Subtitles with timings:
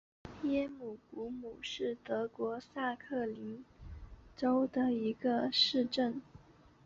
[0.41, 3.63] 耶姆古姆是德国下萨克森
[4.35, 6.19] 州的一个市镇。